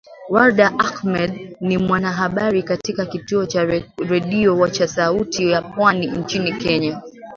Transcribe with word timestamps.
Warda 0.29 0.73
Ahmed 0.79 1.55
ni 1.61 1.77
mwanahabari 1.77 2.63
katika 2.63 3.05
kituo 3.05 3.45
cha 3.45 3.65
redio 3.99 4.67
cha 4.69 4.87
Sauti 4.87 5.49
ya 5.49 5.61
Pwani 5.61 6.07
nchini 6.11 6.53
Kenya 6.53 7.01